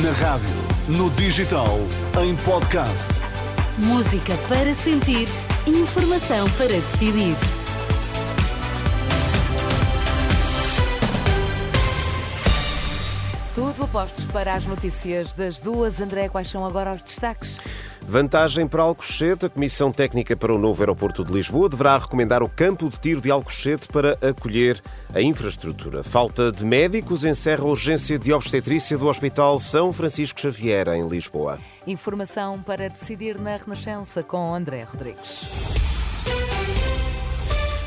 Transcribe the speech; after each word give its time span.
Na 0.00 0.10
rádio, 0.12 0.48
no 0.88 1.10
digital, 1.10 1.78
em 2.24 2.34
podcast. 2.36 3.10
Música 3.76 4.38
para 4.48 4.72
sentir, 4.72 5.28
informação 5.66 6.48
para 6.52 6.68
decidir. 6.68 7.36
Tudo 13.54 13.84
apostos 13.84 14.24
para 14.24 14.54
as 14.54 14.64
notícias 14.64 15.34
das 15.34 15.60
duas. 15.60 16.00
André, 16.00 16.30
quais 16.30 16.48
são 16.48 16.64
agora 16.64 16.94
os 16.94 17.02
destaques? 17.02 17.60
Vantagem 18.06 18.66
para 18.66 18.82
Alcochete. 18.82 19.46
A 19.46 19.50
Comissão 19.50 19.90
Técnica 19.90 20.36
para 20.36 20.54
o 20.54 20.58
novo 20.58 20.82
aeroporto 20.82 21.24
de 21.24 21.32
Lisboa 21.32 21.68
deverá 21.68 21.98
recomendar 21.98 22.42
o 22.42 22.48
campo 22.48 22.88
de 22.88 22.98
tiro 22.98 23.20
de 23.20 23.30
Alcochete 23.30 23.88
para 23.88 24.18
acolher 24.20 24.80
a 25.14 25.20
infraestrutura. 25.20 26.02
Falta 26.02 26.52
de 26.52 26.64
médicos 26.64 27.24
encerra 27.24 27.62
a 27.62 27.68
urgência 27.68 28.18
de 28.18 28.32
obstetrícia 28.32 28.98
do 28.98 29.08
Hospital 29.08 29.58
São 29.58 29.92
Francisco 29.92 30.40
Xavier, 30.40 30.88
em 30.88 31.06
Lisboa. 31.06 31.58
Informação 31.86 32.62
para 32.62 32.88
decidir 32.88 33.38
na 33.38 33.56
Renascença 33.56 34.22
com 34.22 34.54
André 34.54 34.84
Rodrigues. 34.84 35.81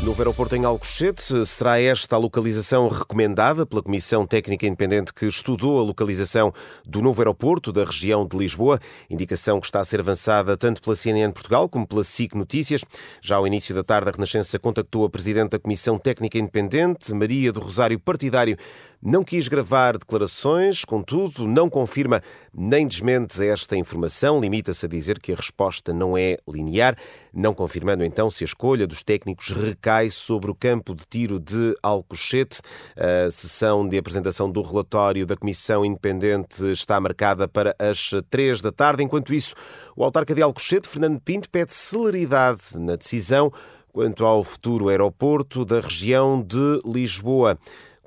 Novo 0.00 0.22
aeroporto 0.22 0.54
em 0.54 0.64
Alcochete, 0.64 1.44
será 1.44 1.80
esta 1.80 2.14
a 2.14 2.18
localização 2.20 2.86
recomendada 2.86 3.66
pela 3.66 3.82
Comissão 3.82 4.24
Técnica 4.24 4.64
Independente 4.64 5.12
que 5.12 5.26
estudou 5.26 5.80
a 5.80 5.82
localização 5.82 6.52
do 6.86 7.02
novo 7.02 7.20
aeroporto 7.20 7.72
da 7.72 7.84
região 7.84 8.24
de 8.24 8.38
Lisboa, 8.38 8.78
indicação 9.10 9.58
que 9.58 9.66
está 9.66 9.80
a 9.80 9.84
ser 9.84 9.98
avançada 9.98 10.56
tanto 10.56 10.80
pela 10.80 10.94
CNN 10.94 11.32
Portugal 11.32 11.68
como 11.68 11.84
pela 11.84 12.04
SIC 12.04 12.36
Notícias. 12.36 12.84
Já 13.20 13.36
ao 13.36 13.46
início 13.46 13.74
da 13.74 13.82
tarde, 13.82 14.08
a 14.08 14.12
Renascença 14.12 14.56
contactou 14.56 15.04
a 15.04 15.10
Presidente 15.10 15.50
da 15.50 15.58
Comissão 15.58 15.98
Técnica 15.98 16.38
Independente, 16.38 17.12
Maria 17.12 17.52
do 17.52 17.58
Rosário 17.58 17.98
Partidário, 17.98 18.56
não 19.02 19.22
quis 19.22 19.46
gravar 19.48 19.96
declarações, 19.96 20.84
contudo, 20.84 21.46
não 21.46 21.70
confirma 21.70 22.20
nem 22.52 22.86
desmente 22.86 23.44
esta 23.44 23.76
informação, 23.76 24.40
limita-se 24.40 24.84
a 24.86 24.88
dizer 24.88 25.20
que 25.20 25.32
a 25.32 25.36
resposta 25.36 25.92
não 25.92 26.18
é 26.18 26.36
linear, 26.48 26.96
não 27.32 27.54
confirmando 27.54 28.04
então 28.04 28.30
se 28.30 28.42
a 28.42 28.46
escolha 28.46 28.86
dos 28.86 29.02
técnicos 29.02 29.50
recai 29.50 30.10
sobre 30.10 30.50
o 30.50 30.54
campo 30.54 30.94
de 30.94 31.04
tiro 31.08 31.38
de 31.38 31.74
Alcochete. 31.82 32.60
A 32.96 33.30
sessão 33.30 33.86
de 33.86 33.96
apresentação 33.96 34.50
do 34.50 34.62
relatório 34.62 35.24
da 35.24 35.36
Comissão 35.36 35.84
Independente 35.84 36.70
está 36.70 37.00
marcada 37.00 37.46
para 37.46 37.74
as 37.78 38.10
três 38.28 38.60
da 38.60 38.72
tarde. 38.72 39.02
Enquanto 39.02 39.32
isso, 39.32 39.54
o 39.96 40.02
autarca 40.02 40.34
de 40.34 40.42
Alcochete, 40.42 40.88
Fernando 40.88 41.20
Pinto, 41.20 41.48
pede 41.48 41.72
celeridade 41.72 42.78
na 42.78 42.96
decisão 42.96 43.52
quanto 43.92 44.24
ao 44.24 44.44
futuro 44.44 44.88
aeroporto 44.88 45.64
da 45.64 45.80
região 45.80 46.42
de 46.42 46.80
Lisboa. 46.84 47.58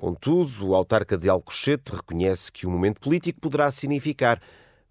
Contudo, 0.02 0.68
o 0.68 0.74
autarca 0.74 1.16
de 1.16 1.28
Alcochete 1.28 1.94
reconhece 1.94 2.50
que 2.50 2.66
o 2.66 2.70
momento 2.72 3.00
político 3.00 3.40
poderá 3.40 3.70
significar 3.70 4.40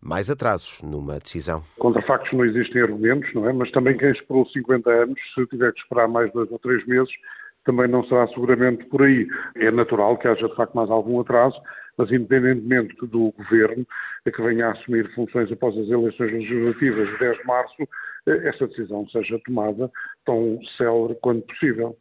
mais 0.02 0.32
atrasos 0.32 0.82
numa 0.82 1.20
decisão. 1.20 1.62
Contra 1.78 2.02
factos 2.02 2.32
não 2.32 2.46
existem 2.46 2.82
argumentos, 2.82 3.30
não 3.34 3.46
é? 3.50 3.52
Mas 3.52 3.70
também 3.72 3.98
quem 3.98 4.10
esperou 4.10 4.46
50 4.48 4.90
anos, 4.90 5.20
se 5.36 5.46
tiver 5.48 5.74
que 5.74 5.82
esperar 5.82 6.08
mais 6.08 6.32
dois 6.32 6.50
ou 6.50 6.58
três 6.60 6.88
meses, 6.88 7.12
também 7.66 7.90
não 7.90 8.06
será 8.06 8.26
seguramente 8.30 8.86
por 8.86 9.02
aí. 9.02 9.28
É 9.58 9.70
natural 9.70 10.18
que 10.18 10.30
haja 10.30 10.48
de 10.48 10.56
facto 10.56 10.76
mais 10.76 10.90
algum 10.90 11.20
atraso, 11.20 11.60
mas 11.98 12.10
independentemente 12.10 12.96
do 13.06 13.34
governo 13.34 13.86
que 14.24 14.42
venha 14.42 14.68
a 14.68 14.72
assumir 14.72 15.14
funções 15.14 15.52
após 15.52 15.78
as 15.78 15.90
eleições 15.90 16.32
legislativas 16.32 17.10
de 17.10 17.20
10 17.20 17.38
de 17.38 17.46
março, 17.46 17.84
eh, 18.28 18.48
essa 18.48 18.66
decisão 18.66 19.06
seja 19.10 19.38
tomada 19.46 19.92
tão 20.26 20.58
célere 20.78 21.18
quanto 21.22 21.46
possível. 21.48 21.98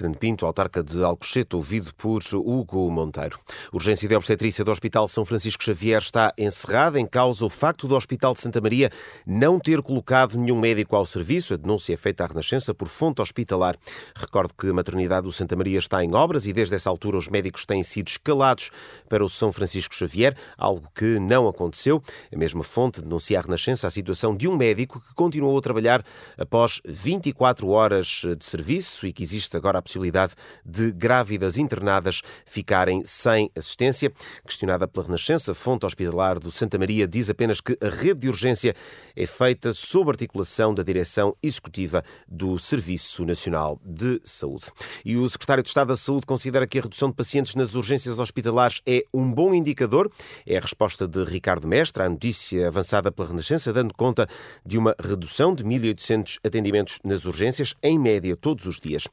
Fernando 0.00 0.16
Pinto, 0.16 0.46
autarca 0.46 0.82
de 0.82 1.04
Alcochete, 1.04 1.54
ouvido 1.54 1.94
por 1.94 2.22
Hugo 2.32 2.90
Monteiro. 2.90 3.38
Urgência 3.70 4.08
de 4.08 4.14
obstetrícia 4.14 4.64
do 4.64 4.70
Hospital 4.70 5.06
São 5.06 5.26
Francisco 5.26 5.62
Xavier 5.62 6.00
está 6.00 6.32
encerrada 6.38 6.98
em 6.98 7.04
causa 7.04 7.44
o 7.44 7.50
facto 7.50 7.86
do 7.86 7.94
Hospital 7.94 8.32
de 8.32 8.40
Santa 8.40 8.62
Maria 8.62 8.90
não 9.26 9.60
ter 9.60 9.82
colocado 9.82 10.38
nenhum 10.38 10.58
médico 10.58 10.96
ao 10.96 11.04
serviço. 11.04 11.52
A 11.52 11.58
denúncia 11.58 11.92
é 11.92 11.98
feita 11.98 12.24
à 12.24 12.28
Renascença 12.28 12.72
por 12.72 12.88
fonte 12.88 13.20
hospitalar. 13.20 13.76
Recordo 14.16 14.54
que 14.54 14.70
a 14.70 14.72
maternidade 14.72 15.24
do 15.24 15.32
Santa 15.32 15.54
Maria 15.54 15.78
está 15.78 16.02
em 16.02 16.14
obras 16.14 16.46
e 16.46 16.52
desde 16.54 16.74
essa 16.74 16.88
altura 16.88 17.18
os 17.18 17.28
médicos 17.28 17.66
têm 17.66 17.82
sido 17.82 18.08
escalados 18.08 18.70
para 19.06 19.22
o 19.22 19.28
São 19.28 19.52
Francisco 19.52 19.94
Xavier, 19.94 20.34
algo 20.56 20.88
que 20.94 21.18
não 21.18 21.46
aconteceu. 21.46 22.02
A 22.34 22.38
mesma 22.38 22.64
fonte 22.64 23.02
denuncia 23.02 23.38
à 23.38 23.42
Renascença 23.42 23.86
a 23.86 23.90
situação 23.90 24.34
de 24.34 24.48
um 24.48 24.56
médico 24.56 24.98
que 24.98 25.12
continuou 25.12 25.58
a 25.58 25.60
trabalhar 25.60 26.02
após 26.38 26.80
24 26.86 27.68
horas 27.68 28.22
de 28.38 28.44
serviço 28.46 29.06
e 29.06 29.12
que 29.12 29.22
existe 29.22 29.54
agora 29.58 29.78
a 29.78 29.82
possibilidade 29.90 30.34
de 30.64 30.92
grávidas 30.92 31.58
internadas 31.58 32.22
ficarem 32.46 33.02
sem 33.04 33.50
assistência. 33.56 34.12
Questionada 34.46 34.86
pela 34.86 35.06
Renascença, 35.06 35.52
fonte 35.52 35.84
hospitalar 35.84 36.38
do 36.38 36.50
Santa 36.50 36.78
Maria 36.78 37.08
diz 37.08 37.28
apenas 37.28 37.60
que 37.60 37.76
a 37.80 37.88
rede 37.88 38.20
de 38.20 38.28
urgência 38.28 38.74
é 39.16 39.26
feita 39.26 39.72
sob 39.72 40.10
articulação 40.10 40.72
da 40.72 40.82
direção 40.82 41.36
executiva 41.42 42.04
do 42.28 42.56
Serviço 42.58 43.24
Nacional 43.24 43.80
de 43.84 44.20
Saúde. 44.24 44.66
E 45.04 45.16
o 45.16 45.28
secretário 45.28 45.62
de 45.62 45.68
Estado 45.68 45.88
da 45.88 45.96
Saúde 45.96 46.26
considera 46.26 46.66
que 46.66 46.78
a 46.78 46.82
redução 46.82 47.08
de 47.10 47.16
pacientes 47.16 47.54
nas 47.54 47.74
urgências 47.74 48.18
hospitalares 48.18 48.80
é 48.86 49.04
um 49.12 49.32
bom 49.32 49.52
indicador. 49.52 50.10
É 50.46 50.56
a 50.56 50.60
resposta 50.60 51.08
de 51.08 51.24
Ricardo 51.24 51.66
Mestre 51.66 52.02
à 52.02 52.08
notícia 52.08 52.68
avançada 52.68 53.10
pela 53.10 53.28
Renascença, 53.28 53.72
dando 53.72 53.92
conta 53.94 54.28
de 54.64 54.78
uma 54.78 54.94
redução 55.02 55.54
de 55.54 55.64
1.800 55.64 56.38
atendimentos 56.44 57.00
nas 57.04 57.24
urgências, 57.24 57.74
em 57.82 57.98
média, 57.98 58.36
todos 58.36 58.66
os 58.66 58.78
dias. 58.78 59.08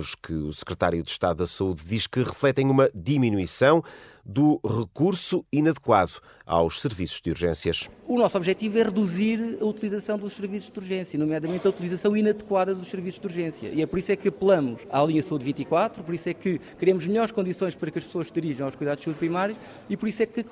Números 0.00 0.14
que 0.14 0.32
o 0.32 0.52
secretário 0.52 1.02
de 1.02 1.10
Estado 1.10 1.38
da 1.38 1.46
Saúde 1.46 1.82
diz 1.84 2.06
que 2.06 2.20
refletem 2.20 2.70
uma 2.70 2.88
diminuição 2.94 3.82
do 4.24 4.60
recurso 4.64 5.44
inadequado 5.52 6.12
aos 6.46 6.80
serviços 6.80 7.20
de 7.20 7.30
urgências. 7.30 7.88
O 8.06 8.18
nosso 8.18 8.36
objetivo 8.36 8.78
é 8.78 8.82
reduzir 8.84 9.58
a 9.60 9.64
utilização 9.64 10.18
dos 10.18 10.32
serviços 10.32 10.70
de 10.70 10.78
urgência, 10.78 11.18
nomeadamente 11.18 11.66
a 11.66 11.70
utilização 11.70 12.16
inadequada 12.16 12.74
dos 12.74 12.88
serviços 12.88 13.20
de 13.20 13.26
urgência. 13.26 13.68
E 13.68 13.82
é 13.82 13.86
por 13.86 13.98
isso 13.98 14.12
é 14.12 14.16
que 14.16 14.28
apelamos 14.28 14.80
à 14.90 15.02
linha 15.02 15.22
Saúde 15.22 15.44
24, 15.44 16.02
por 16.02 16.14
isso 16.14 16.28
é 16.28 16.34
que 16.34 16.58
queremos 16.78 17.06
melhores 17.06 17.32
condições 17.32 17.74
para 17.74 17.90
que 17.90 17.98
as 17.98 18.04
pessoas 18.04 18.28
se 18.28 18.32
dirijam 18.32 18.66
aos 18.66 18.74
cuidados 18.74 19.00
de 19.00 19.04
saúde 19.04 19.18
primários 19.18 19.58
e 19.88 19.96
por 19.96 20.08
isso 20.08 20.22
é 20.22 20.26
que 20.26 20.44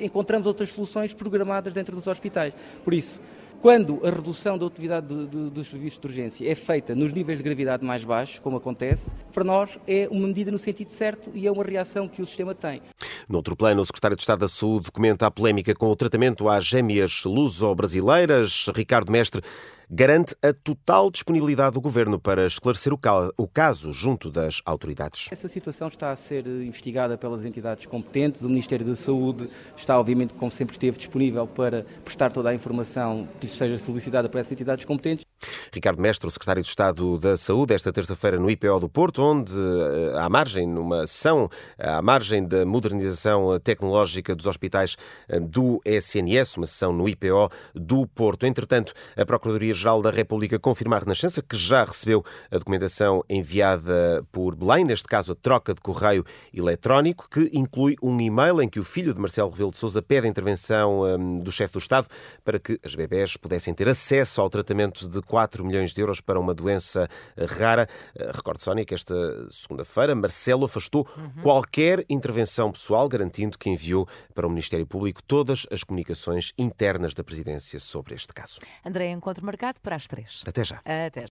encontramos 0.00 0.46
outras 0.46 0.70
soluções 0.70 1.12
programadas 1.12 1.72
dentro 1.72 1.94
dos 1.94 2.06
hospitais. 2.06 2.54
Por 2.84 2.94
isso, 2.94 3.20
quando 3.60 4.00
a 4.04 4.10
redução 4.10 4.56
da 4.56 4.64
utilidade 4.64 5.06
de, 5.06 5.26
de, 5.26 5.50
dos 5.50 5.68
serviços 5.68 5.98
de 5.98 6.06
urgência 6.06 6.50
é 6.50 6.54
feita 6.54 6.94
nos 6.94 7.12
níveis 7.12 7.38
de 7.38 7.44
gravidade 7.44 7.84
mais 7.84 8.04
baixos, 8.04 8.38
como 8.38 8.56
acontece, 8.56 9.10
para 9.32 9.42
nós 9.42 9.78
é 9.86 10.08
uma 10.10 10.26
medida 10.26 10.50
no 10.50 10.58
sentido 10.58 10.92
certo 10.92 11.30
e 11.34 11.46
é 11.46 11.50
uma 11.50 11.64
reação 11.64 12.06
que 12.06 12.22
o 12.22 12.26
sistema 12.26 12.54
tem. 12.54 12.80
Noutro 13.28 13.54
plano, 13.54 13.82
o 13.82 13.84
secretário 13.84 14.16
de 14.16 14.22
Estado 14.22 14.38
da 14.38 14.48
Saúde 14.48 14.90
comenta 14.90 15.26
a 15.26 15.30
polémica 15.30 15.74
com 15.74 15.90
o 15.90 15.96
tratamento 15.96 16.48
às 16.48 16.64
gêmeas 16.64 17.24
luso-brasileiras. 17.26 18.70
Ricardo 18.74 19.12
Mestre 19.12 19.42
garante 19.90 20.34
a 20.42 20.50
total 20.54 21.10
disponibilidade 21.10 21.74
do 21.74 21.80
governo 21.80 22.18
para 22.18 22.46
esclarecer 22.46 22.90
o 22.90 23.48
caso 23.48 23.92
junto 23.92 24.30
das 24.30 24.62
autoridades. 24.64 25.28
Essa 25.30 25.46
situação 25.46 25.88
está 25.88 26.10
a 26.10 26.16
ser 26.16 26.46
investigada 26.46 27.18
pelas 27.18 27.44
entidades 27.44 27.84
competentes. 27.84 28.42
O 28.42 28.48
Ministério 28.48 28.86
da 28.86 28.94
Saúde 28.94 29.50
está, 29.76 30.00
obviamente, 30.00 30.32
como 30.32 30.50
sempre 30.50 30.74
esteve, 30.74 30.96
disponível 30.96 31.46
para 31.46 31.84
prestar 32.04 32.32
toda 32.32 32.48
a 32.48 32.54
informação 32.54 33.28
que 33.38 33.46
seja 33.46 33.78
solicitada 33.78 34.26
por 34.30 34.38
essas 34.38 34.52
entidades 34.52 34.86
competentes. 34.86 35.27
Ricardo 35.72 36.00
Mestre, 36.00 36.26
o 36.26 36.30
secretário 36.30 36.62
de 36.62 36.68
Estado 36.68 37.18
da 37.18 37.36
Saúde, 37.36 37.74
esta 37.74 37.92
terça-feira 37.92 38.38
no 38.38 38.50
IPO 38.50 38.80
do 38.80 38.88
Porto, 38.88 39.22
onde, 39.22 39.52
eh, 39.52 40.18
à 40.18 40.28
margem, 40.28 40.66
numa 40.66 41.06
sessão, 41.06 41.48
à 41.78 42.00
margem 42.00 42.46
da 42.46 42.64
modernização 42.64 43.58
tecnológica 43.60 44.34
dos 44.34 44.46
hospitais 44.46 44.96
eh, 45.28 45.38
do 45.40 45.80
SNS, 45.84 46.56
uma 46.56 46.66
sessão 46.66 46.92
no 46.92 47.08
IPO 47.08 47.50
do 47.74 48.06
Porto. 48.06 48.46
Entretanto, 48.46 48.92
a 49.16 49.24
Procuradoria-Geral 49.24 50.02
da 50.02 50.10
República 50.10 50.58
confirma 50.58 50.96
à 50.96 50.98
Renascença 51.00 51.42
que 51.42 51.56
já 51.56 51.84
recebeu 51.84 52.24
a 52.50 52.58
documentação 52.58 53.22
enviada 53.28 54.24
por 54.32 54.54
Belém, 54.54 54.84
neste 54.84 55.06
caso 55.06 55.32
a 55.32 55.34
troca 55.34 55.74
de 55.74 55.80
correio 55.80 56.24
eletrónico, 56.52 57.28
que 57.30 57.50
inclui 57.52 57.96
um 58.02 58.18
e-mail 58.20 58.62
em 58.62 58.68
que 58.68 58.80
o 58.80 58.84
filho 58.84 59.12
de 59.12 59.20
Marcelo 59.20 59.50
Rebelo 59.50 59.70
de 59.70 59.78
Sousa 59.78 60.00
pede 60.00 60.26
a 60.26 60.30
intervenção 60.30 61.02
do 61.42 61.52
chefe 61.52 61.72
do 61.72 61.78
Estado 61.78 62.08
para 62.44 62.58
que 62.58 62.78
as 62.84 62.94
bebés 62.94 63.36
pudessem 63.36 63.74
ter 63.74 63.88
acesso 63.88 64.40
ao 64.40 64.50
tratamento 64.50 65.08
de 65.08 65.20
4 65.58 65.64
milhões 65.64 65.92
de 65.92 66.00
euros 66.00 66.20
para 66.20 66.38
uma 66.38 66.54
doença 66.54 67.08
rara. 67.36 67.88
Eh, 68.14 68.30
Recordo, 68.34 68.62
Sónia, 68.62 68.84
que 68.84 68.94
esta 68.94 69.14
segunda-feira 69.50 70.14
Marcelo 70.14 70.64
afastou 70.64 71.06
uhum. 71.16 71.42
qualquer 71.42 72.04
intervenção 72.08 72.70
pessoal, 72.70 73.08
garantindo 73.08 73.58
que 73.58 73.68
enviou 73.68 74.06
para 74.34 74.46
o 74.46 74.50
Ministério 74.50 74.86
Público 74.86 75.22
todas 75.22 75.66
as 75.70 75.82
comunicações 75.82 76.52
internas 76.56 77.14
da 77.14 77.24
presidência 77.24 77.80
sobre 77.80 78.14
este 78.14 78.32
caso. 78.32 78.60
André, 78.84 79.10
encontro 79.10 79.44
marcado 79.44 79.80
para 79.80 79.96
as 79.96 80.06
três. 80.06 80.42
Até 80.46 80.64
já. 80.64 80.76
Até 80.84 81.22
já. 81.22 81.26